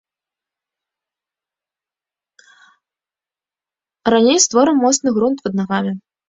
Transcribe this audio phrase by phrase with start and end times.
[4.15, 5.93] Раней створым моцны грунт пад нагамі.